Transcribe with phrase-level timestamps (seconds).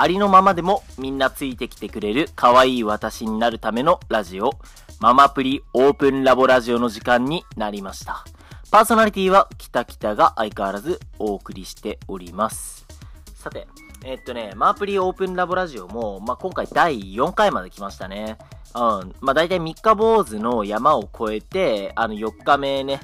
[0.00, 4.52] ありのままでもみんなついてきてくれる可愛い私になるためのラジオ、
[5.00, 8.24] ママプリオープンラボラジオの時間になりました。
[8.70, 12.86] パーソナリティは北北が相変わらずお送りしております。
[13.34, 13.66] さて、
[14.04, 18.38] えっとね、マープリオープンラボラジオも、まあ、今回第4回まで来ましたね。
[18.76, 19.14] うん。
[19.20, 23.00] まあ、大体3日坊主の山を越えて、あの、4日目ね、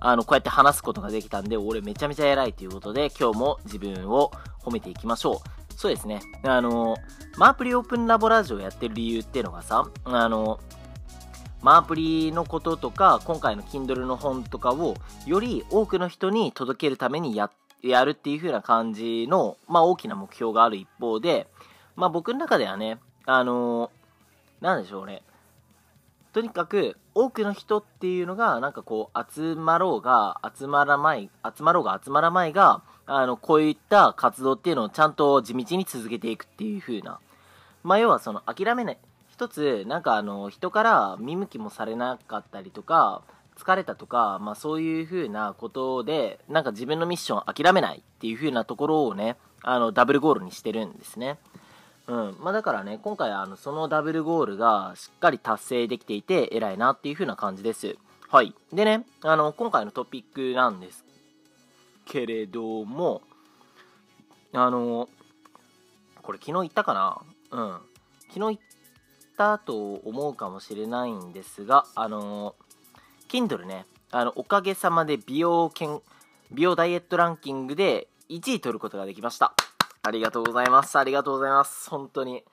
[0.00, 4.32] あの、こうやって話すことができたんで、俺めちゃめちゃ偉いということで、今日も自分を
[4.64, 5.61] 褒めていきましょう。
[5.82, 6.20] そうですね。
[6.44, 6.96] あの、
[7.36, 10.60] マープリオープンラボラジオやってる理由っていうのがさ、あの、
[11.60, 14.94] マープリのこととか、今回の Kindle の本とかを、
[15.26, 17.50] より多くの人に届けるためにや、
[17.82, 21.48] やるっていう風な感じの、まあ大きな目標がある一方で、
[21.96, 23.90] まあ僕の中ではね、あの
[24.60, 25.24] なんでしょうね。
[26.32, 32.82] とにかく、多くの人っていうのが、なんかこう、集まろうが、集まらない、集まろうが集まらないが、
[33.14, 37.20] あの、こういった活動っていうのをちゃんと地道に続けていくっていう風な。
[37.82, 38.98] まあ要はその、諦めない。
[39.28, 43.22] 一つ、なんかあの、人から見向きもされなかったりとか、
[43.58, 51.38] 疲れたとか、まあそういう風なことで、なんか自分のミッション諦めないっていう風なところをね、あの、ダブルゴールにしてるんですね。
[52.06, 52.36] うん。
[52.40, 57.96] まあだからね、今回あの、そのダブルゴールがしっかり達成できていて、偉いなっていう風な感じです。
[58.30, 58.54] はい。
[58.72, 61.04] でね、あの、今回のトピックなんです
[62.04, 63.22] けれども、
[64.52, 65.08] あの、
[66.22, 67.22] これ昨日言ったかな？
[67.50, 67.80] うん。
[68.28, 68.58] 昨日言っ
[69.36, 72.54] たと思うかもしれないんですが、あの、
[73.28, 76.00] Kindle ね、あの、おかげさまで美容研、
[76.50, 79.54] 美容ダイエットランキングで1位取ることができました。
[80.02, 80.98] ありがとうございます。
[80.98, 81.88] ありがとうございます。
[81.88, 82.44] 本当に。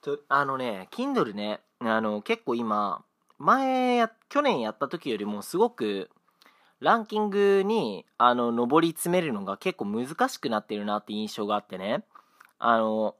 [0.00, 3.04] とあのね、Kindle ね、あの、結構今、
[3.38, 6.10] 前や、去年やった時よりもすごく、
[6.84, 12.04] ランキングに、あの、上り詰めるのが結構難しくなってるなって印象があってね。
[12.58, 13.16] あの、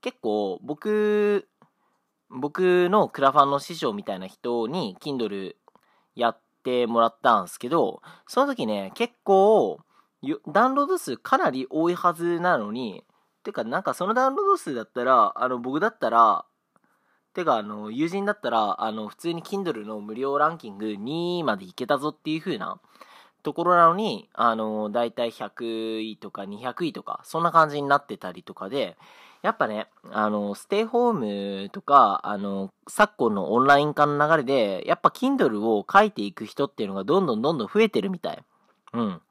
[0.00, 1.48] 結構僕、
[2.30, 5.56] 僕のクラファンの師匠みたいな人に Kindle
[6.14, 9.80] やってもらったんですけど、その時ね、結構、
[10.52, 13.04] ダウンロード数かなり多いはずなのに、
[13.42, 16.44] てかなんかそのダウンロード数だったら、あの僕だったら、
[17.34, 22.80] てかあの友人だったら、あの普通に Kindle の無料ランキング2位までいけたぞっていう風な
[23.48, 28.98] ところなのに、あの、だいたい100位とか200位とか、そんな感じになってたりとかで、
[29.40, 38.44] やっぱね、あの、ステイホームとか、あの、昨今のオンライン化の流れで、やっぱ Kindle を書いていく人っていうのがどんどんどんどん増えてるみたい。
[38.92, 39.22] うん。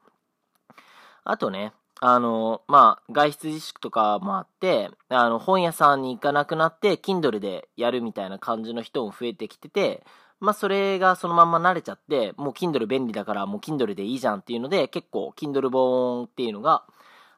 [1.22, 10.02] あとね、あの、まあ、外出自粛とかもあって、あの、本屋さんに行かなくなって、Kindle でやるみたいな感じの人も増えてきてて、
[10.40, 16.84] まあ、それがそのまんま慣れちゃって、もう Kindle 便利だから、もう Kindle でいいじゃんっていうので、結構 Kindle 本っていうのが、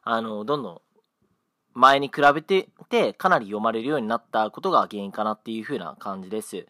[0.03, 0.81] あの、どんどん
[1.73, 6.67] 前に比べてて、かなり読まれるようになったことが原因かなっていう風な感じです。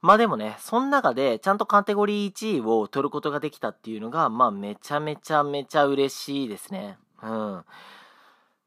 [0.00, 6.98] まあでもね、その中でちゃんとカテゴリー1位を取ることができたっていうのが、まあめちゃめちゃめちゃ嬉しいですね。
[7.22, 7.64] うん。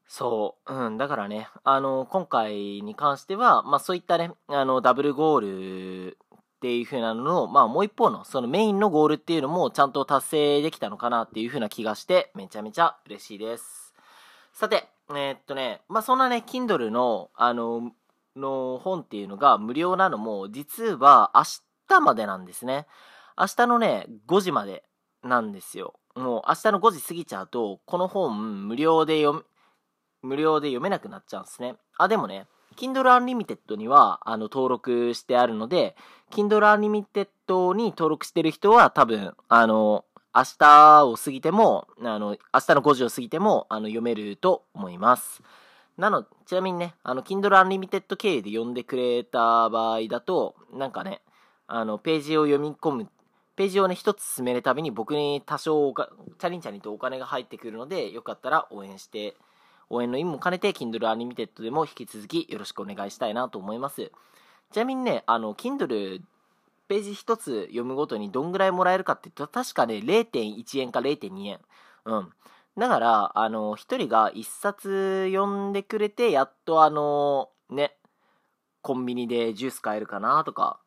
[0.06, 0.74] そう。
[0.74, 0.98] うん。
[0.98, 5.40] だからね、あの、今回に関しては、まあそういったね、あの、ダブルゴー
[6.10, 6.18] ル
[6.62, 13.92] っていう風なのの、まあもう一方の、そのメインのゴールっていうのもちゃんと達成できたのかなっていう風な気がして、めちゃめちゃ嬉しいです。
[14.52, 17.90] さて、えーっとね、まあそんなね、Kindle の、あの、
[18.36, 21.42] の本っていうのが無料なのも、実は明
[21.88, 22.86] 日までなんですね。
[23.36, 24.84] 明日のね、5時まで
[25.24, 25.94] なんですよ。
[26.14, 29.44] もう明日の5時過ぎちゃうと、この本無料で読
[30.22, 31.74] 無料で読めなくなっちゃうんですね。
[31.98, 32.46] あ、でもね、
[32.76, 35.96] Kindle Unlimited にはあの登録してあるので、
[36.30, 45.42] Kindle Unlimited に登録してる人は多分、あの、明日を過ぎても、あの、明日の5時を過ぎても、あの、読めると思います。
[45.98, 51.20] なの、ちなみにね、あの、Kindle Unlimited 経由で読んでくれた場合だと、なんかね、
[51.66, 53.08] あの、ページを読み込む、
[53.56, 56.08] ページをね、一つ進めるたびに僕に多少おか、
[56.38, 59.36] チャリンチャリンとお金が入ってくるので、よかったら応援して、
[59.90, 64.10] 応援の意味も兼ねて、Kindle Unlimited でも引き続きよろしくお願いしたいなと思います。
[64.72, 66.22] ちなみにね、あの、Kindle
[66.88, 71.58] ページ一つ読むごとにどんぐらいもらえるかって言ったら確かね、0.1円か0.2円。
[72.04, 72.32] うん。
[72.76, 77.96] だから、あの、一人が一冊読んでくれて、やっとあの、ね、
[78.82, 80.80] コンビニでジュース買えるかなとか、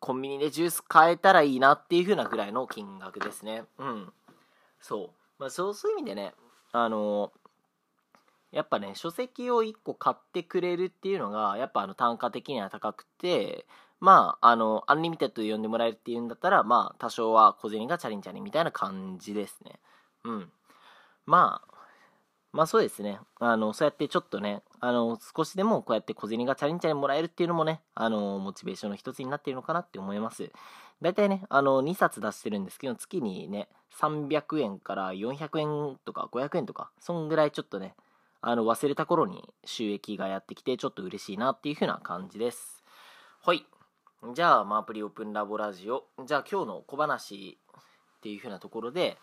[0.00, 3.64] コンビニでジュース買えたらいいなっていう風なぐらいの金額ですね。
[3.78, 4.12] うん。
[4.80, 5.10] そう。
[5.38, 6.34] まあ、そうそういう意味でね、
[6.72, 7.32] あの、
[8.52, 13.66] やっぱね、書籍を1個買ってくれるっていうのが、やっぱあの単価的には高くて、
[14.00, 19.80] まあ、あの、 Unlimited で読んでもらえるっていうんだったら、まあ、多少は小銭がチャリンチャリンみたいな感じですね。
[20.24, 20.52] うん。
[21.26, 21.78] まあ、
[22.52, 23.20] まあそうですね。
[23.40, 30.50] あの、そうやってちょっとね、あの、少しでもこうやって小銭がチャリンチャリンもらえるっていうのもね、あの、モチベーションの一つになっているのかなって思います。
[31.02, 33.68] 大体ね、あの、2冊出してるんですけど、月にね、
[34.00, 37.94] 300円から400円とか500円とか、そんぐらいちょっとね、
[38.40, 42.82] あの、忘れた頃に収益がやってきて、ちょっと嬉しいなっていう風な感じです。
[43.44, 43.66] はい。
[44.34, 46.04] じゃあ、マープリオープンラボラジオ。
[46.24, 47.58] じゃあ、今日の小話
[48.18, 49.16] っていう風なところで、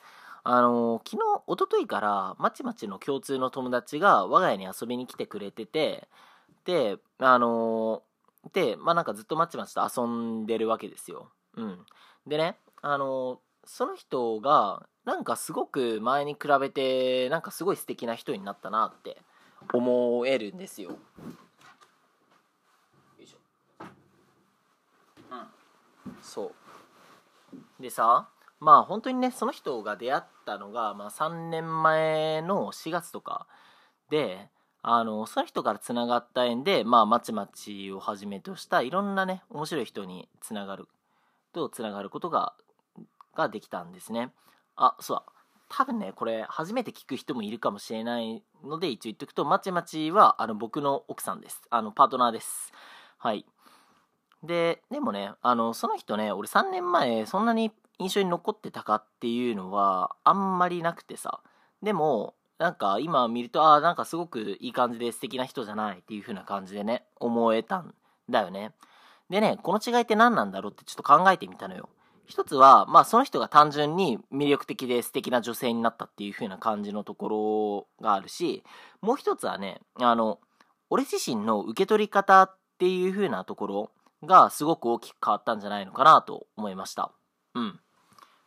[0.48, 6.08] あの昨日、おとといから、まちまちの共通の友達が我が家に遊びに来てくれてて、
[6.66, 8.04] で、あの
[8.54, 11.32] で、まあなんかずっとまちまちと遊んでるわけですよ。
[11.56, 11.86] うん。
[12.28, 19.22] でね、あのその人が、なんかすごく前に比べて、なんかすごい素敵な人になったなって
[19.74, 20.90] 思えるんですよ。
[20.90, 20.98] よ
[23.20, 23.38] いしょ。
[25.32, 25.48] うん。
[26.22, 27.82] そう。
[27.82, 28.30] でさ、
[28.60, 33.48] まあ本当にねその人が出会ったのが、まあ、3年前の4月とか
[34.10, 34.50] で
[34.82, 40.88] あのその人からつながった縁でまあまちまちをはじめとしたいろんなね面白い人につながる
[41.54, 42.54] とつながることが
[43.36, 44.32] ができたんですね
[44.76, 45.24] あそうだ。
[45.70, 51.62] 多分ねこれ初めて聞く人もいるかもしれないので一応言っとくとまちまちはあの僕の奥さんです。
[51.70, 52.72] あのパートナーです。
[53.18, 53.46] はい。
[54.44, 61.42] ででもねあのその人ね俺3年前そんなに印象に残ってたかっていうのはあんまりなくてさ。
[61.82, 67.94] でもなんか今見るとああなんかすごくいい感じで素敵な人じゃないっていう風な感じでね思えたん
[68.30, 68.72] だよね。
[69.30, 71.90] でねこの違いって何なんだろうってちょっと考えてみたのよ。
[72.28, 78.64] 一つはまあその人が単純に魅力的で素敵な女性になったっていう風な感じのところがあるし
[79.02, 80.40] もう一つはねあの
[80.90, 83.92] 俺自身の受け取り方っていう風なところ
[84.24, 87.12] がすごく大きく変わったんじゃないのかなと思いました。
[87.54, 87.80] うん。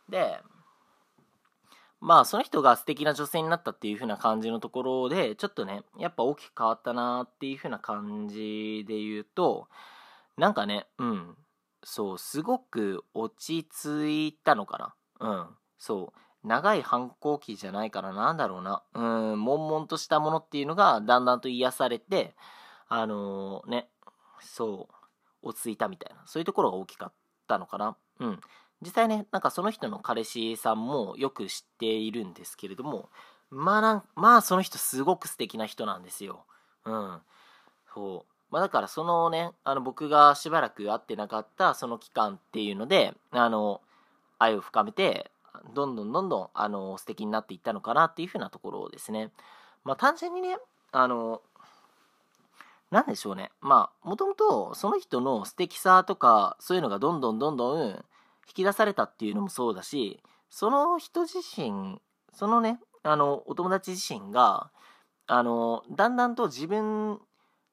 [0.09, 0.39] で、
[1.99, 9.67] まあその人が素敵な女性になったっていう風な感じのところで、ちょっとね、やっぱ大きく変わったなっていう風な感じで言うと、
[10.37, 11.35] なんかね、うん、
[11.83, 14.95] そう、すごく落ち着いたのかな。
[15.19, 15.47] うん、
[15.77, 16.19] そう。
[16.47, 18.83] 長い反抗期じゃないからなんだろうな。
[18.93, 19.01] う
[19.35, 22.35] ん、悶々としたものっていうのがだんだんと癒されて、
[22.87, 23.89] あのー、ね、
[24.39, 27.13] そう、落ち着いたみたいな、そういうところが大きかっ
[27.47, 27.97] たのかな。
[28.19, 28.39] うん。
[28.81, 33.09] 実際ね、なんかその人の彼氏さんもよく知っているんですけれども、
[33.49, 36.45] まあ、まあその人すごく素敵な人なんですよ。
[36.85, 37.21] うん。
[37.93, 38.38] そう。
[38.51, 43.81] まあだからそのね、あの僕がしばらく会ってなかったその期間っていうので、あの、
[44.39, 45.31] 愛を深めて、
[45.73, 49.31] どんどんどんどん、あの、素敵になっていったのかなっていうふうなところですね。
[49.83, 50.57] まあ単純にね、
[50.91, 51.41] あの、
[52.91, 53.51] なんでしょうね。
[53.61, 58.05] まあ、もともとその人の素敵さとか、そういうのがどんどんどんどん、
[58.49, 60.19] 引き出されたっていうのもそうだし
[60.49, 62.01] その人自身
[62.33, 64.71] そのねあのお友達自身が
[65.27, 67.19] あのだんだんと自分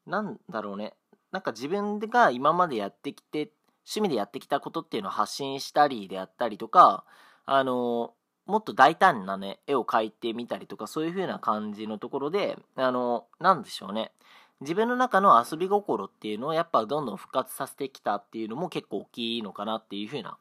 [0.07, 0.95] なんだろうね。
[1.33, 3.51] なんか自分が今までやってきて
[3.87, 7.05] 趣味でやってきたことっていうのを発信したりであったりとか
[7.45, 8.15] あの
[8.47, 14.13] もっと大胆なね絵を描いてみたりとかそういう風な感じのところであのなんでしょうね。
[14.61, 20.39] 自分の中の遊び心っていうのをやっぱどんどん復活させてきたっていうのも結構大きいのかなっていう風な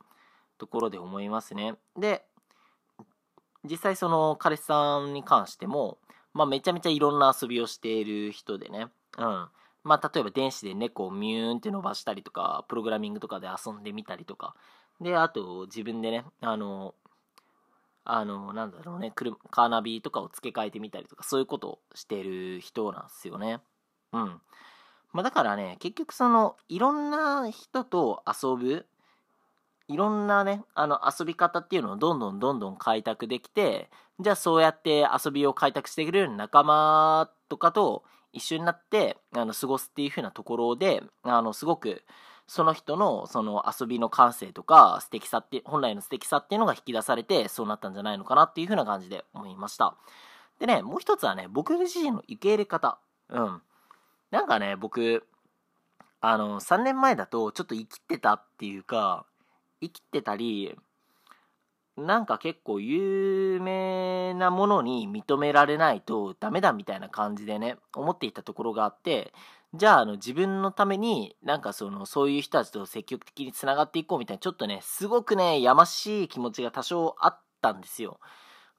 [0.58, 1.76] ところで思いますね。
[1.98, 2.24] で、
[3.70, 5.98] 実際その彼氏さんに関しても、
[6.34, 9.48] まあめちゃめちゃいろんな遊びをしている人でね、うん。
[9.84, 14.56] まあ例えば電子で猫をミューンって伸ばしたりとか、プログラミングとかで遊んでみたりとか、
[15.02, 16.96] で、あと自分でね、あの、
[18.04, 19.12] あの、なんだろうね、
[19.52, 23.60] カーナビとかを付け替えてみたりとか、そういうことをしてる人なんですよね。
[24.14, 24.42] うん。
[25.12, 28.86] まあだからね、結局その、いろんな人と遊ぶ
[29.88, 38.04] いろんなね、あの遊び方っていうのをどんどんどんどん開拓できて、じゃあそうやって遊びを開拓してくれる仲間とかと
[38.36, 42.04] 一緒になってあの過ごすっていう風なところで、あのすごく
[42.48, 49.96] その人のその遊びの感性とか素敵さって、本来の素敵さっていうのが引き出されてそうなったんじゃないのかなっていう風な感じで思いました。
[50.60, 52.98] でね、もう一つはね、僕自身の受け入れ方。
[53.30, 53.62] うん。
[54.32, 55.26] なんかね、僕、
[56.22, 59.26] あの、3年前だとちょっと生きてたっていうか、
[59.82, 60.78] 生きてたり、
[61.98, 69.34] なんか結構有名なものに認められないとダメだみたいな感じでね、思っていたところがあって、
[69.74, 78.20] じゃああの自分のためになんかそのそういう人たちと積極的につながっていこうみたいなちょっとね、すごくね、やましい気持ちが多少あったんですよ。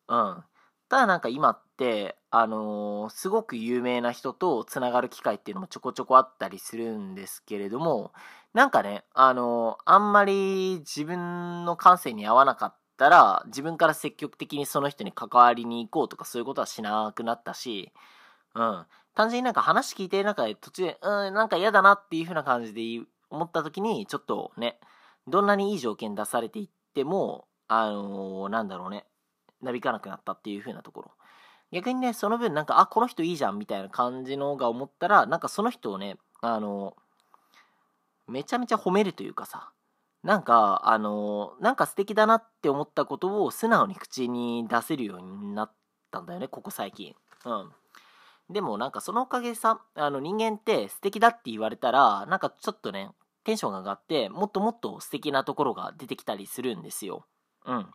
[0.08, 0.44] うん。
[0.88, 8.12] ただなんか今って、あのー、すごく有名な人とつながる機会っていうのもちょこちょこあったりするんですけれども、
[8.54, 17.92] なんかね、あのー、あんまり自分の感性に合わなかっったら、自分から積極的にその人に関わりに行こうとかそういうことはしなくなったし、
[18.54, 18.86] うん。
[19.14, 24.78] 単純になんか話聞いてる中で途中で、うん、なんか嫌だなっていう風な感じで思った時に、ちょっとね、
[25.26, 29.04] どんなにいい条件出されていっても、あのー、なんだろうね、
[29.62, 31.10] なびかなくなったっていう風なところ。
[31.72, 39.70] 逆にね、その分なんか、あ、この人いいじゃんみたいな感じのが思ったら、なんかその人をね、あのー、めちゃめちゃ褒めるというかさ、
[40.26, 45.72] なんか、あの、なんか素敵だなって思ったことを素直に口に出せるようになっ
[46.10, 47.14] たんだよね、ここ最近。
[47.44, 47.72] うん。
[48.50, 53.10] でもなんかそのおかげさ、あの人間って素敵だって言われたら、なんかちょっとね、
[53.44, 57.24] テンションが上がって、もっともっと素敵なところが出てきたりするんですよ。
[57.64, 57.86] うん。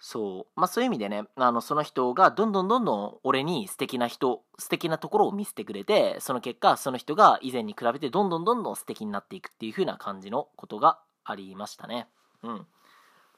[0.00, 0.60] そう。
[0.60, 12.08] まあそういう意味でね、あの、その人がどんどんどんどん俺に素敵な人、素敵なところを見せてくれて、その結果、その人が以前に比べてどんどんどんどん素敵になっていくっていう風な感じのことがありましたね。
[12.42, 12.66] うん。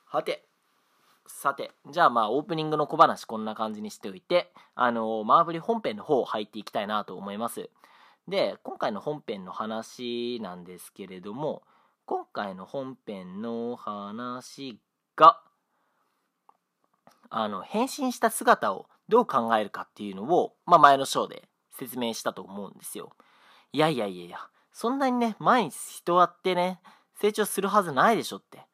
[0.06, 0.44] はて、
[1.26, 7.70] さて、じゃあまあオープニングの小話こんな感じにしておいて、あの、マーブリ本編の方入っていきたいなと思います。
[8.28, 11.62] で、今回の本編の話なんですけれども、
[12.06, 14.78] 今回の本編の話
[15.16, 15.41] が、
[17.34, 23.16] あの、変身した姿をどう考えるかっていうのを、まあ前の章で説明したと思うんですよ。
[23.72, 24.38] いやいやいやいや、
[24.70, 26.78] そんなにね、毎日人あってね、
[27.18, 28.66] 成長するはずないでしょって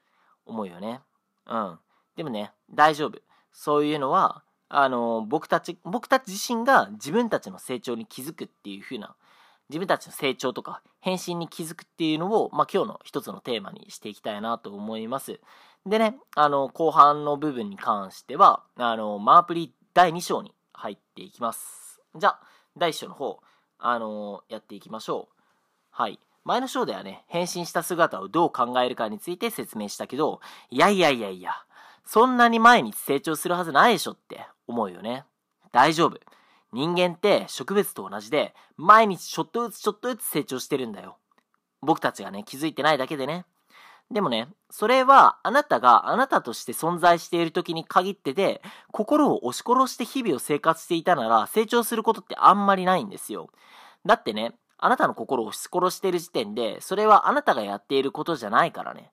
[0.45, 1.01] 思うよね。
[1.47, 1.79] うん。
[2.17, 3.21] でもね、大丈夫。
[3.53, 9.15] そういうのは、あの、僕たち、僕たち自身が自分たちの成長に気づくっていう風な、
[9.69, 15.41] 自分たちの成長とか変身に気づくっていうのを、まあ、今日の一つのテーマにしていきたいなと思います。
[15.89, 22.01] でね、あの、後半の部分に関しては、あの、マープリ第2章に入っていきます。
[22.15, 22.41] じゃあ、
[22.77, 23.41] 第1章の方、
[23.79, 25.43] あの、やっていきましょう。
[25.91, 26.21] はい。
[26.45, 30.41] 前の章ではね、変身した姿をどう考えるかについて説明したけど、
[30.71, 31.53] いやいやいやいや、
[32.05, 35.25] そんなに毎日成長するはずないでしょって思うよね。
[35.73, 36.19] 大丈夫。
[36.73, 41.19] 人間って植物と同じで、毎日ちょっとずつちょっとずつ成長してるんだよ。
[41.81, 43.45] 僕たちがね、気づいてないだけでね。
[44.11, 53.51] でもね、それはあなたがあなたとして存在している時に限ってて、心を押し殺して日々を生活していたなら成長することってあんまりないんですよ。
[54.07, 59.11] だってね、あなたの心を押し殺している時点で、それはあなたがやっていることじゃないからね。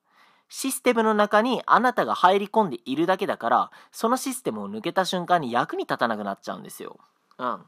[0.48, 7.00] システムの中にあなたが入り込んでいるだけだから、そのシステムを抜けた瞬間に役に立たなくなっちゃうんですよ。
[7.38, 7.60] うん。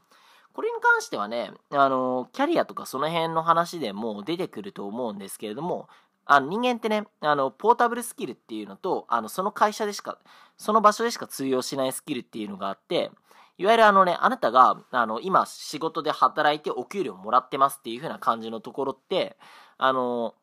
[0.52, 5.88] これに関してはね、あの、キャリアとかその辺の話でも出てくると思うんですけれども、
[6.30, 10.18] あの人間ってね、あの、ポータブルスキルっていうのと、あの、その会社でしか、
[10.58, 13.10] その場所でしか通用しないスキルっていうのがあって、
[13.56, 19.38] いわゆるあのね、あなたが、あの、今仕事で働いてお給料もらってますっていう風な感じのところって、
[19.78, 20.34] あの、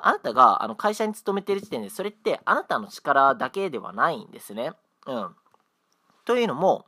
[0.00, 4.72] あなたがあの会社に勤めてる時点でそれってあなたの力だけではないんですね。
[5.06, 5.36] うん。
[6.24, 6.86] というのも、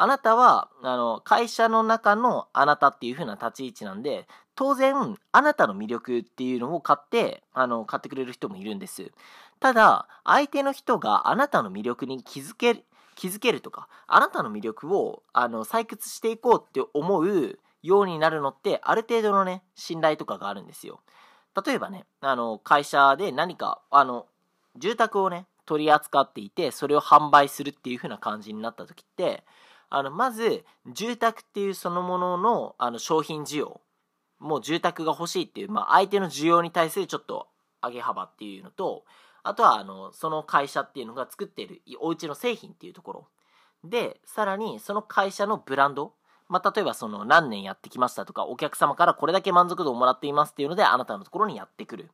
[0.00, 9.10] あなたはあの会社の中のあなたっていう風な立ち位置なんで、当然あなたの魅力っていうのを買ってあの買ってくれる人もいるんです。
[9.58, 12.84] ただ、相手の人があなたの魅力に気づけ
[13.16, 21.00] 気づけるとか、あなたの魅力をあの採掘していこうって思うようになるのって、ある程度のね、信頼とかがあるんですよ。
[21.66, 24.26] 例えばね、あの、会社で何か、あの、
[24.76, 29.42] 住宅をね、取り扱っていて、それを販売するっていう風な感じになった時って、
[29.90, 33.80] あの、まず、住宅っていうそのものの、あの、商品需要、
[34.38, 37.48] もう住宅が欲しいっていう、まあ、相手の需要に対するちょっと
[37.82, 39.04] 上げ幅っていうのと、
[39.42, 43.28] あとは、あの、その会社っていうのが作っているお家の製品っていうところ。
[43.84, 46.14] で、さらに、その会社のブランド。
[46.48, 52.10] まあ、例えばその何年やってきましたとか、お客様からこれだけ満足度をもらっていますっていうので、あなたのところにやってくる。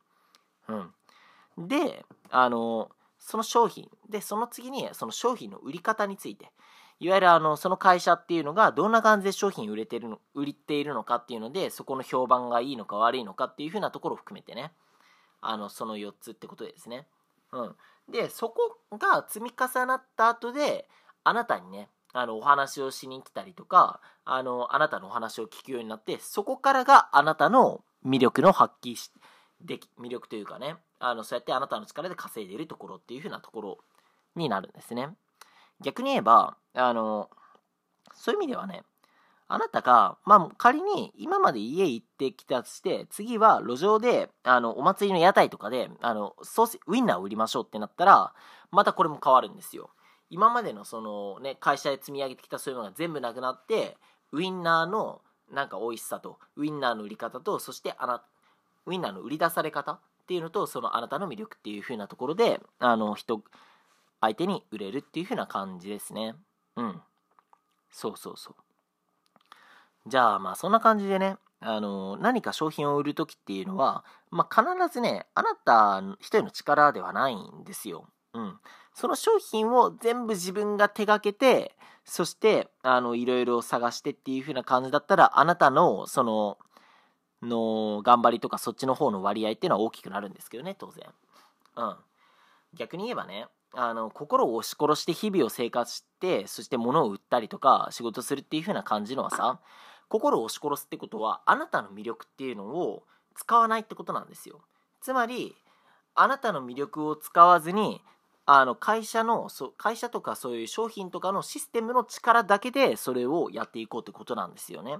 [0.67, 1.67] うん。
[1.67, 6.51] で、あの、その商品、で、その次にその商品の売り方について、
[6.99, 14.71] いわゆるあの、その会社っていうのがどんな感じで商品売れてるの、売っているのかっていうので、そこの評判がいいのか悪いのかっていうふうなところを含めてね、
[15.41, 17.07] あの、その4つってことですね。
[17.51, 17.75] うん。
[18.09, 20.87] で、そこが積み重なった後で、
[21.23, 29.11] あなたにね、あの、お話をしに来たりとか、あの、あなたのお話を聞くようになって、そこからがあなたの魅力の発揮し、
[29.59, 33.77] で、魅力というかね、あの、そうやってあなたの力で稼いでいるところっていう風なところ
[34.35, 35.09] になるんですね。
[35.85, 37.29] 逆に言えば、あの、
[38.15, 38.83] そういう意味ではね、
[39.47, 48.33] あなたが、まあ、仮に今まで家行ってきたとして、次は路上で、あの、お祭りの屋台とかで、あの、ソー、ウインナーを売りましょうってなったら、
[48.71, 49.91] またこれも変わるんですよ。
[50.29, 53.97] 今までのそのね会社で積み上げてきたそういうのが全部なくなって
[54.31, 58.23] ウインナーのなんか美味しさとウインナーの売り方とそしてあな
[58.85, 63.43] ウインナーの売り出され方っていうのとそのあなたの魅力っていう風なところであの人
[64.25, 66.35] 相手に売れるっていう風な感じですね。
[66.75, 67.01] うん。
[67.91, 68.55] そうそうそう。
[70.07, 78.07] じゃあまあそんな感じでね、あの何か商品を売る時っていうのは、まあ、必ずね、あなた一人の力ではないんですよ。
[78.33, 78.59] うん。
[78.93, 86.57] その商品を全部自分が手がけて、そして、あの、いろいろ探してっていう風な感じだったら、あなたの、その、
[87.41, 91.05] の頑張りとかそっちの方の割合っていうのは大きくなるんですけどね、当然。
[91.77, 91.95] うん。
[92.73, 99.59] 逆に言えばね、あの、心を押し殺して日々を生活して、そして物を売ったりとか仕事するっていう風な感じのはさ、
[100.07, 103.03] 心を押し殺すってことは、あなたの魅力っていうのを
[103.35, 104.61] 使わないってことなんですよ。
[105.01, 105.55] つまり、
[106.15, 108.01] あなたの魅力を使わずに、
[108.47, 114.97] あの会社のそ会社とかそういう商品とかのシステムの力だけでそれをやっていこうってことなんですよね。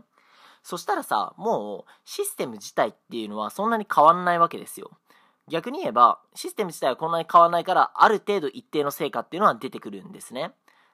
[0.64, 4.98] そしたらさ、もうシステム自体っていうのはそんなに変わんないわけですよ。
[5.48, 10.54] 逆に言えば、システム自体はこんなに変わらないから、ある程度一定の成果っていうのは出てくるんですね。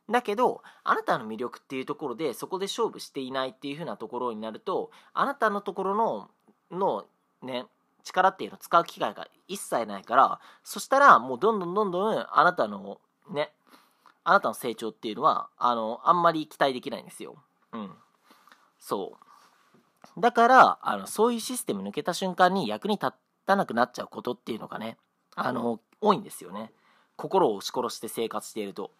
[0.10, 6.30] だけど、あなたの魅力っていうところで、そこで勝負していないっていう風なところになると、あなたのところの、
[6.72, 7.06] の、
[7.42, 7.66] ね、
[8.04, 13.52] 力っていうのを使う機会が一切ないから、そしたらもうどんどんどんどんあなたのね、
[14.24, 17.36] あなたの成長っていうのは、あの、あんまり期待できないんですよ。
[17.72, 17.92] うん。
[18.80, 19.18] そ
[20.18, 20.20] う。
[20.20, 23.10] だから、あの、そういうシステム抜けた瞬間に役に立っ
[23.46, 24.98] たなくなっちゃうことっていうのがね、
[25.36, 26.72] あの、多いんですよね。
[27.16, 28.92] 心を押し殺して生活していると。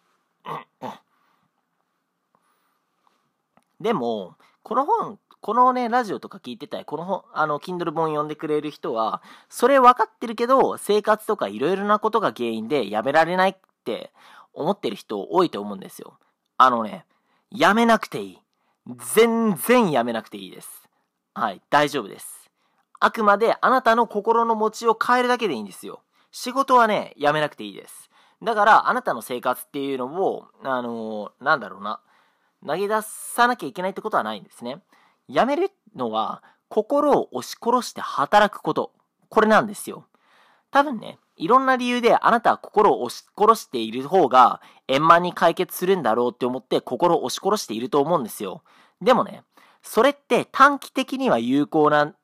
[3.80, 14.12] でも、この本、このね、ラジオとか聞いてたり、この本、あの、Kindle 本読んでくれる人は、それ分かってるけど、生活とかいろいろなことが原因でやめられないって
[14.54, 16.18] 思ってる人多いと思うんですよ。
[16.58, 17.04] あのね、
[17.50, 18.38] やめなくていい。
[18.96, 20.88] 全然やめなくていいです。
[21.34, 22.41] はい、大丈夫です。
[23.04, 26.02] あくまであなたの心の持ちを変えるだけでいいんですよ。
[26.30, 28.10] 仕事はね、やめなくていいです。
[28.40, 32.00] だから、あなたの生活っていうのを、あのー、なんだろうな、
[32.64, 34.82] 投げ出さなきゃいけないってことはないんですね。
[35.26, 38.92] やめるのは、心を押し殺して働くこと。
[39.28, 40.06] これなんですよ。
[40.70, 48.62] 多分ね、いろんな理由であなたは心を押し殺している方が円満に解決するんだろうって思って心を押し殺していると思うんですよ。
[49.00, 49.42] でもね、
[49.82, 52.14] それって短期的には有効な、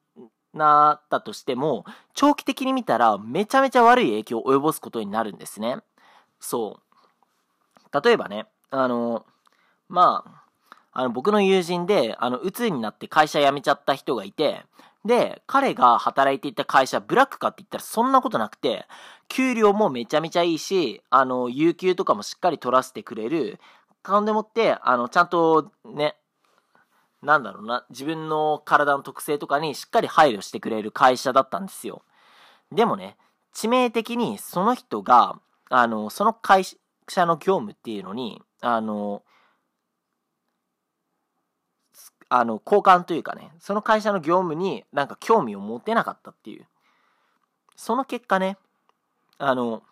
[0.58, 5.78] なったとしても、長期的に見たらめちゃめちゃ悪い影響を及ぼすことになるんですね。
[6.40, 8.02] そう。
[8.04, 9.24] 例えばね、あの、
[9.88, 14.64] まあ、あの僕の友人で、あの、鬱になって会社辞めちゃった人がいて、
[15.04, 18.84] で、彼が働いていた会社、ブラックかって言ったらそんなことなくて、
[19.28, 23.60] 給料もめちゃめちゃいいし、あの、有給とかもしっかり取らせてくれる、
[24.02, 26.16] 勘でもって、あの、ちゃんとね、
[27.22, 32.02] なんだろうな、自分の体の特性とかにしっかり配慮してくれる会社だったんですよ。
[32.70, 33.16] でもね、
[33.54, 36.64] 致命的にその人が、あの、その会
[37.08, 39.22] 社の業務っていうのに、あの、
[42.28, 46.66] あの、交換というかね、その会社の業務になんか興味を持てなかったっていう。
[47.74, 48.58] その結果ね、
[49.38, 49.82] あの、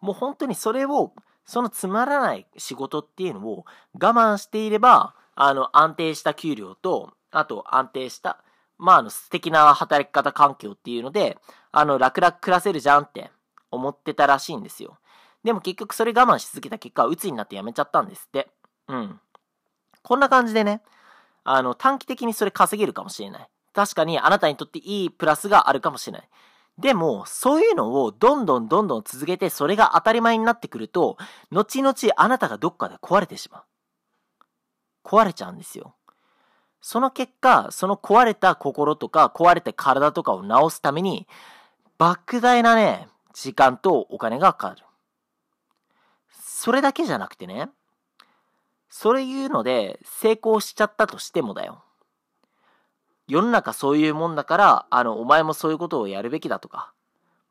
[0.00, 1.12] もう本当にそれを、
[1.44, 8.42] そのつまらない仕事っていうのを我慢していれば、あの、安定した給料と、あと安定した、
[8.78, 11.38] まあ、あの、素敵な働き方環境っていうので、
[11.70, 13.30] あの、楽々暮らせるじゃんって
[13.70, 14.98] 思ってたらしいんですよ。
[15.44, 18.48] でも結局それ我慢し続けた結果、鬱になって辞めちゃったんですって。
[18.88, 19.20] うん。
[20.02, 20.82] こんな感じでね、
[21.44, 23.48] あの、短期的にそれ稼げるかもしれない。
[23.72, 26.28] 確かにあなたにとっていいプラスがあるかもしれない。
[26.78, 31.16] でも、そういうのをどんどんどんどん続けて、それが当たり前になってくると、
[31.50, 33.62] 後々あなたがどっかで壊れてしまう。
[35.06, 35.94] 壊れちゃうんですよ。
[36.80, 41.28] その結果、その壊れた心とか壊れた体とかを治すために、
[41.98, 44.82] 莫大なね、時間とお金がかかる。
[46.32, 47.68] それだけじゃなくてね、
[48.90, 51.84] そういうので成功しちゃったとしてもだよ。
[53.28, 56.92] 世の中そういうもんだから、あの、お前もそういうことをやるべきだとか、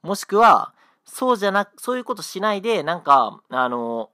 [0.04, 0.74] もしくは、
[1.06, 4.10] そうじゃなく、そういうことしないで、なんか、あの、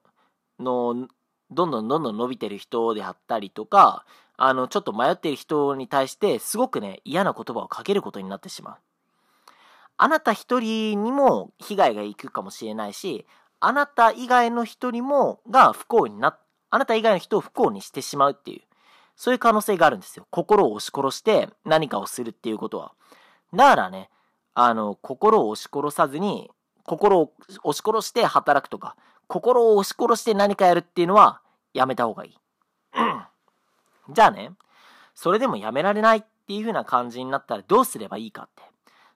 [0.60, 1.08] の、
[1.52, 4.06] どんどんどんどん伸びてる人であったりとか、
[4.38, 8.76] あの、ちょっと迷ってる人に対して、すごくね、嫌な言葉をかけることになってしまう。
[9.98, 13.28] あなた一人にも被害がいくかもしれないし、
[13.60, 16.38] あなた以外の人にも、が不幸にな、
[16.72, 18.62] あなた以外の人を不幸にしてしまうっていう、
[19.16, 20.26] そういう可能性があるんですよ。
[20.32, 22.94] 心を押し殺して何かをするっていうことは。
[23.54, 24.10] だからね、
[24.56, 26.50] あの、心を押し殺さずに、
[26.84, 27.32] 心を
[27.64, 28.96] 押し殺して働くとか、
[29.32, 31.40] 心を押し殺して何かやるっていうのは
[31.74, 32.38] やめた方がいい。
[34.10, 34.52] じゃあね、
[35.16, 38.62] それでもやめられないっていう風な感じになったらどうすればいいかって。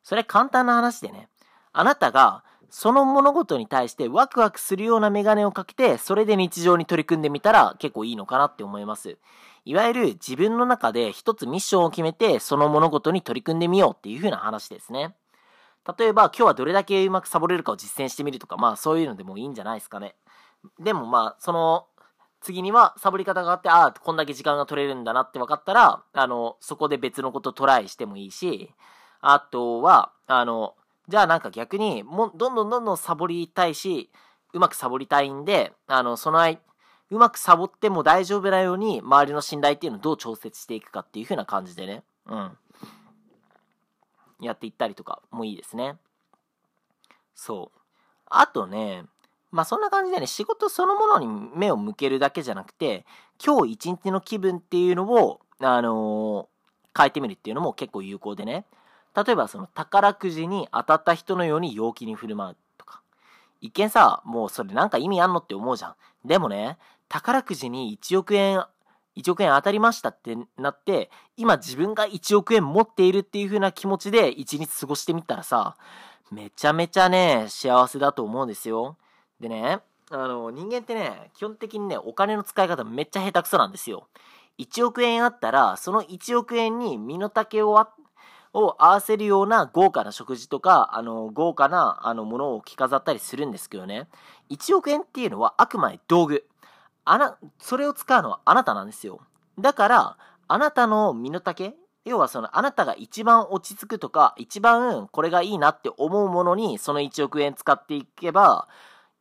[0.03, 1.27] それ簡単な話でね、
[1.73, 9.17] あなたがその物事に対してワクワクするようなメガネをかけて、それで日常に取り組んでみたら結構いいのかなって思います。
[9.65, 15.13] いわゆる自分の中で一つミッションを決めて、その物事に取り組んでみようっていう風な話ですね。
[15.97, 20.15] 例えば、今日はどれだけうまくサボれるかを実践してみるとか、まあそういうのでもいいんじゃないですかね。
[20.79, 21.87] でもまあ、その、
[22.41, 28.71] 次にはサボり方があって、ああ、こんだけ時間が取れるんだなって分かったら、あの、そこで別のことトライしてもいいし、
[29.21, 30.75] あとは、あの、
[31.07, 34.11] じゃあなんか逆に、もどんどんどんどんサボりたいし、
[34.53, 36.59] うまくサボりたいんで、あの、その間、
[37.11, 42.57] うまくサボっても大丈夫なように、周りの信頼っていうのをどう調節していくかっていう風な感じでね、うん。
[44.41, 45.97] やっていったりとかもいいですね。
[47.33, 47.79] そう。
[48.27, 49.03] あとね、
[49.51, 53.05] まあそんな感じでね、仕事そのものに目を向けるだけじゃなくて、
[53.43, 58.65] 今日一日の気分っていうのを、あのー、変えてみるっていうのも結構有効でね。
[59.15, 63.01] 例えばその宝くじに当たった人のように陽気に振る舞うとか。
[63.61, 65.95] 一見さ、もうそれなんか意味あんのって思うじゃん。
[66.25, 68.65] でもね、宝くじに1億円、
[69.15, 75.77] 1億円当たりましたってなって、今自分が1億円持っているっていう風な気持ちで1日過ごしてみたらさ、
[76.31, 78.97] めちゃめちゃね、幸せだと思うんですよ。
[79.39, 79.79] でね、
[80.11, 84.07] あの、人間ってね、基本的にね、お金の使い方めっちゃ下手くそなんですよ。
[84.59, 87.87] 1億円あったら、その1億円に身の丈を
[88.57, 94.07] を合わせるような豪華な食事とか、あの、豪華な、あの、ものを着飾ったりするんですけどね。
[94.49, 96.45] 1億円っていうのはあくまで道具。
[97.05, 99.21] あな、それを使うのはあなたなんですよ。
[99.59, 108.67] だから、あなたの身の丈要はその、あなたが一番落ち着くとか、一番これがいいなって思うものに、その1億円使っていけば、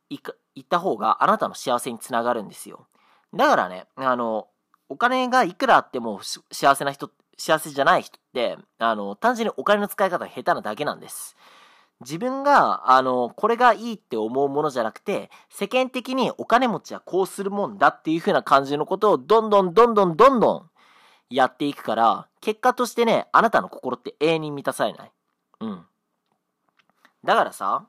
[0.09, 2.87] いか、行った方があなたの幸せにつながるんですよ。
[3.33, 4.47] だからね、あの、
[4.87, 6.21] お金がいくらあっても
[6.51, 11.35] 幸せな人、幸せじゃない人って、あの、単純にお金の使い方が下手なだけなんです。
[12.01, 20.69] 自分が、あの、これがいいって思うものじゃなくて、世間的にお金持ちはこうするもんだっていう風な感じのことをどんどんどんどんどんどん
[21.29, 25.11] やっていくから、結果としてね、あなたの心って永遠に満たされない。
[25.61, 25.85] うん。
[27.23, 27.87] だからさ、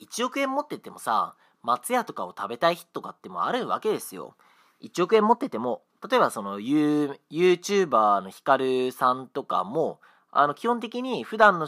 [0.00, 4.36] 1億円持っててもさ、松屋とかを食べたい人とかってもあるわけですよ。
[4.82, 11.66] 1億円持ってても、例えばその You YouTuber のヒカルさんとかも、あの、基本的に普段の、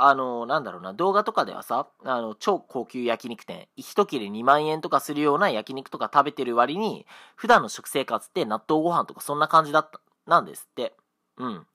[0.00, 7.06] あの、なんだろうな、動画とかではさ、あの、超高級焼肉店、一切れ2万円とかするような焼肉とか食べてる割に、
[7.36, 10.94] 普段の食生活って納豆ご飯とかそんな感じだった、なんですって。
[11.36, 11.66] うん。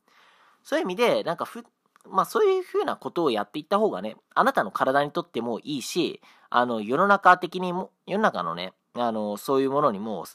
[0.64, 1.64] そういう意味で、なんかふ、
[2.10, 10.26] まあそういうふうなことをやっていった方がね、あなたの体にとってもいいし、あの、世の中的にも、世の中のね、あの、そういうものにも、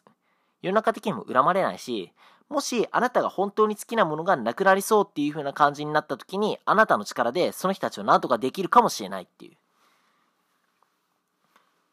[0.63, 2.13] 世の中的にも恨まれないし、
[2.49, 9.57] もしあなたが本当に好きなものがなくなりそうっていう風な感じになった時に、あなたの力でその人たちを何とかできるかもしれないっていう。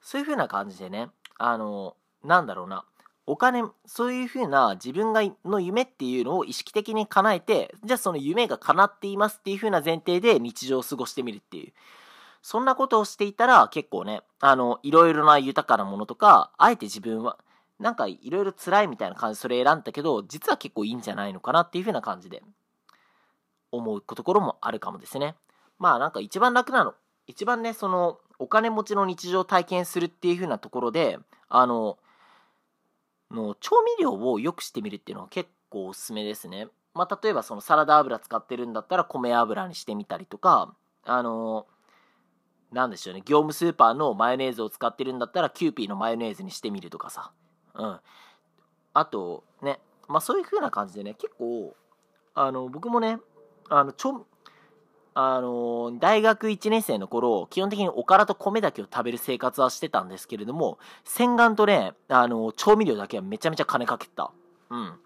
[0.01, 2.85] そういう風な感じでね、あの、なんだろうな、
[3.27, 11.73] お金、そういう風な自分がの夢っていうのを意識的に叶えて、じゃあその夢が叶っていますっていう風な前提で日常を過ごしてみるっていう。
[12.43, 17.39] そんなことをしていたら結構ね、あの、いろいろな豊かなものとか、あえて自分は、
[17.79, 22.41] なんかいろいろ辛いみたいな感じそれ選んだけど、実は結構いいんじゃないのかなっていう風な感じで
[23.71, 25.35] 思うところもあるかもですね。
[25.77, 26.93] まあなんか一番楽なの、
[27.27, 31.97] 一番ね、そのお金持ちの日常を体験するっていう風なところで、あの、
[33.31, 36.67] の調味料を良くしてみるっていうのは結構おすすめですね。
[36.93, 41.67] まあ例えばそのサラダ油使ってるんだったら米油にしてみたりとか、あの、
[42.71, 47.31] なんでしょうね、業務スーパーのマヨネーズを使ってるんだったらキューピーのマヨネーズにしてみるとかさ。
[47.75, 47.99] うん。
[48.93, 51.75] あと、ね、まあそういう風な感じでね、結構、
[52.33, 53.19] あの、僕もね、
[53.69, 54.25] あの、ちょ、
[55.13, 64.31] あの、大学1年生の頃、基本的におからと米だけを食べる生活はしてたんですけれども、洗顔とね、あの、調味料だけはめちゃめちゃ金かけた。
[64.69, 64.99] うん。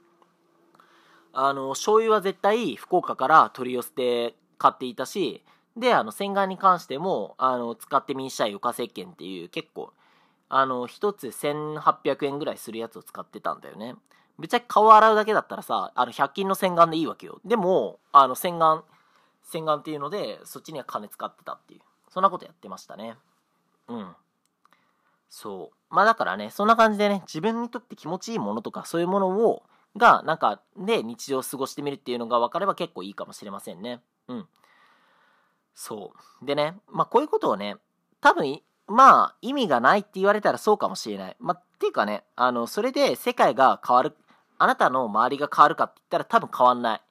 [1.31, 5.43] あの、醤油は絶対福岡から取り寄せて買っていたし、
[5.77, 9.93] で、あの、洗顔に関しても、あの、使ってみんしたい床石鹸っていう結構、
[10.49, 13.95] あの、一つ1800円ぐらいするやつを使ってたんだよね。
[14.37, 17.39] ぶっちゃけ顔洗うだけだったらさ、あの、100均の洗顔でいいわけよ。
[17.45, 18.83] でも、あの、洗顔、
[19.43, 21.81] 洗顔っていうので、そっちには金使ってたっていう。
[22.09, 23.15] そんなことやってましたね。
[23.87, 24.15] うん。
[25.29, 25.95] そう。
[25.95, 29.63] まあだからね、そんな感じでね、自分にとって気持ちいいものとか、そういうものを、
[29.97, 34.01] が、なんか、で、日常を過ごしてみるっていうのが分かれば結構いいかもしれませんね。
[34.27, 34.47] うん。
[35.75, 36.45] そう。
[36.45, 37.75] でね、まあこういうことをね、
[38.21, 41.35] 多分、まあ、意味がないって言われたらそうかもしれない。
[41.39, 44.15] まあ、っていうかね、あの、それで世界が変わる、
[44.57, 47.01] あなたの周りが変わるかって言ったら多分変わんない。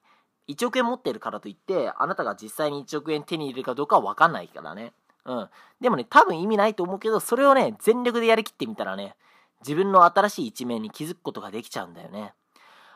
[0.53, 4.93] 1億円持ってるからといって、あなたが実際に1億円手に入れるかどうかは分かんないからね。
[5.25, 5.49] うん。
[5.79, 9.15] でもね、多分意味ないと思うけど、それをね、全力でやりきってみたらね、
[9.61, 12.33] 自分の新しい一面に気づくことができちゃうんだよね。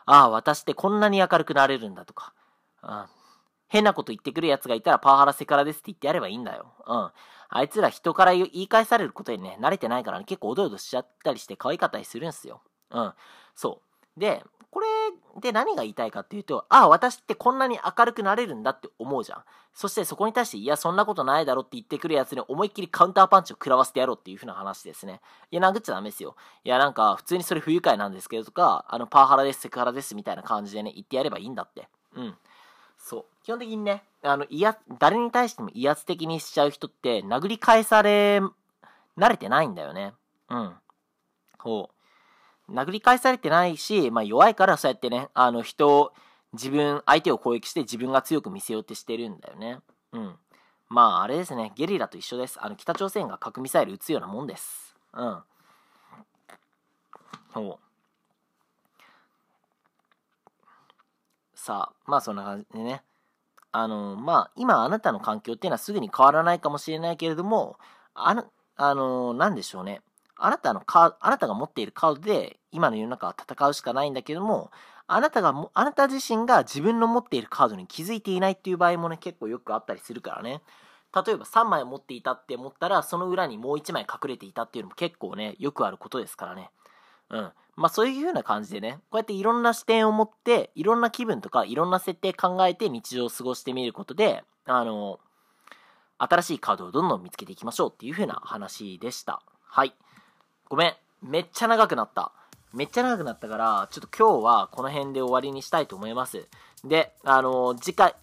[0.06, 2.32] ああ、私ってこんなに明るくなれるんだとか。
[2.82, 3.04] うん。
[3.68, 6.66] 変なこと言ってくる奴がいたらパワハラセカラですって言ってやればいいんだよ。
[6.86, 7.10] うん。
[7.48, 12.62] あいつら人から言い返されることにね、慣れてないからね、結構おどおどしちゃったりして可愛かったりするんすよ。
[12.90, 13.12] うん。
[13.54, 13.80] そ
[14.16, 14.20] う。
[14.20, 14.86] で、これ
[15.40, 19.44] で何が言いたいかっていうと、ああ、私ってこんなに明るくなれるんだって思うじゃん。
[19.72, 25.20] そしてそこに対して、いや、そんなことないだろって言ってくるやつに思いっきりカウンターパンチを食らわせてやろうっていう風な話ですね。
[25.52, 26.34] いや、殴っちゃダメですよ。
[26.64, 31.88] いや、なんか、普通にそれ不愉快なんですけどとか、あの、パワハラです、セクハラですみたいな感じでね、言ってやればいいんだって。
[32.16, 32.36] うん。
[33.04, 33.24] そう。
[33.42, 38.40] 基本的にね、あの、いや、誰に対しても威圧的にしちゃう人って、殴り返され、
[39.18, 40.14] 慣れてないんだよね。
[40.48, 40.74] うん。
[41.58, 41.90] ほ
[42.66, 42.72] う。
[42.72, 46.12] 殴り返されてないし、まあ、弱いからそうやってね、あの人を、
[46.54, 49.80] 自分、相手を攻撃して自分が強く見せようってしてるんだよね。
[50.12, 50.36] うん。
[50.88, 52.58] まあ、あれですね、ゲリラと一緒です。
[52.62, 54.96] あの、北朝鮮が核ミサイル撃つようなもんです。
[55.12, 55.42] うん。
[57.52, 57.83] ほう。
[61.64, 63.02] さあ、まあそんな感じでね。
[63.72, 67.78] あの、まあ、今あなたの環境っていうのはすぐに変わらないかもしれないけれども、
[68.12, 68.44] あの、
[68.76, 70.02] あの、なんでしょうね。
[70.36, 74.72] あなたのカあなたが持っているカードで今の世の中は戦うしかないんだけども、
[75.06, 80.60] あなたがも、あなた自身が自分の持っているカードに気づいていないっていう場合もね、結構よくあったりするからね。
[81.14, 86.68] 例えば3枚持っていたって思ったら、その裏にもう1枚隠れていたっていうのも結構ね、よくあることですからね。
[87.34, 87.52] うん。
[87.76, 95.18] まあそういう風な感じでね、こうやっていろんな視点を持って、いろんな気分とか、いろんな設定考えて日常を過ごしてみることで、あの、
[96.18, 99.42] 新しいカードをどんどん見つけていきましょうっていう風な話でした。
[99.64, 99.94] はい。
[100.68, 100.94] ごめん。
[101.22, 102.32] めっちゃ長くなった。
[102.72, 106.46] めっちゃ長くなったから、ちょっと今日はこの辺で終わりにしたいと思います。
[106.84, 108.14] で、あの、次回、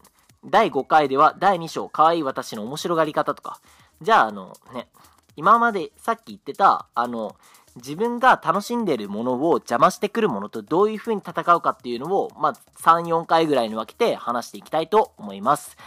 [0.46, 3.60] 第5回では第2章、可愛い私の面白がり方とか、
[4.02, 4.88] じゃあ、あの、ね、
[5.36, 7.36] 今までさっき言ってた、あの、
[7.78, 15.78] 自分が楽しんでるものを邪魔してくるものとどういう風に戦うかっていうのを、まあ、3、4回ぐらいに分けて話していきたいと思います。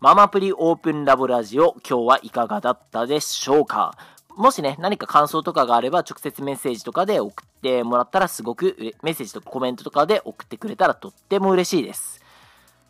[0.00, 3.96] ママプリオープンラボラジオ、今日はいかがだったでしょうか
[4.36, 12.20] もしね、何か感想とかがあれば、直接メッセージとかで送ってもらったらすごく、メッセージとかコメントとかで送ってくれたらとっても嬉しいです。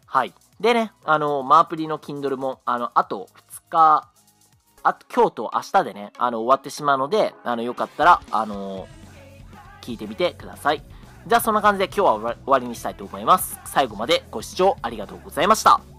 [0.06, 0.34] はい。
[0.58, 4.08] でね、あの、マープリの Kindle も、あの、あと2日、
[4.84, 8.86] あと、今日と明日でね、あの、終わってしまうので、あの、よかったら、あの、
[9.80, 10.82] 聞いてみてください。
[11.26, 13.58] じゃあ、そんな感じで今日は終わりにしたいと思います。
[13.64, 15.93] 最後までご視聴ありがとうございました。